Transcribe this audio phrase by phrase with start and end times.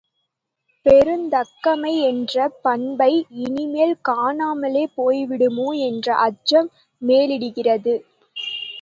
[0.85, 3.11] பெருந்தகைமை என்ற பண்பை
[3.43, 6.71] இனிமேல் காணாமலே போய்விடுவோமோ என்ற அச்சம்
[7.01, 7.95] மேலிடுகிறது.